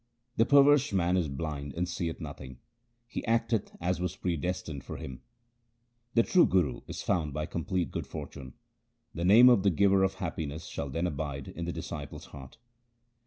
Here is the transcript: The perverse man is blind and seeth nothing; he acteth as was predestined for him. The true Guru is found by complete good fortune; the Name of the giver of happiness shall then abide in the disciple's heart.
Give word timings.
The 0.35 0.47
perverse 0.47 0.91
man 0.91 1.15
is 1.15 1.27
blind 1.27 1.75
and 1.75 1.87
seeth 1.87 2.19
nothing; 2.19 2.57
he 3.07 3.23
acteth 3.27 3.75
as 3.79 3.99
was 4.01 4.15
predestined 4.15 4.83
for 4.83 4.97
him. 4.97 5.21
The 6.15 6.23
true 6.23 6.47
Guru 6.47 6.81
is 6.87 7.03
found 7.03 7.35
by 7.35 7.45
complete 7.45 7.91
good 7.91 8.07
fortune; 8.07 8.55
the 9.13 9.23
Name 9.23 9.47
of 9.47 9.61
the 9.61 9.69
giver 9.69 10.01
of 10.01 10.15
happiness 10.15 10.65
shall 10.65 10.89
then 10.89 11.05
abide 11.05 11.49
in 11.49 11.65
the 11.65 11.71
disciple's 11.71 12.25
heart. 12.25 12.57